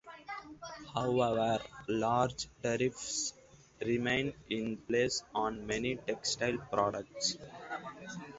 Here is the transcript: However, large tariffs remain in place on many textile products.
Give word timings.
However, 0.95 1.59
large 1.87 2.47
tariffs 2.63 3.35
remain 3.85 4.33
in 4.49 4.77
place 4.77 5.21
on 5.35 5.67
many 5.67 5.97
textile 5.97 6.57
products. 6.71 7.37